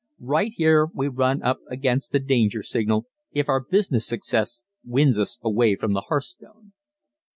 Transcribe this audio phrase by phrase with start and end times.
[0.23, 5.37] Right here we run up against the danger signal if our business success wins us
[5.43, 6.73] away from the hearthstone.